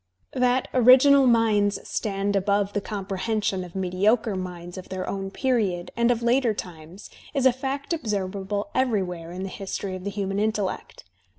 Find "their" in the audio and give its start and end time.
4.89-5.07